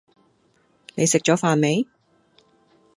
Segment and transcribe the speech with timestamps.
[0.95, 1.87] 你食咗飯未？